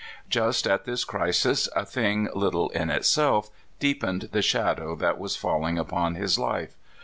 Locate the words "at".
0.65-0.85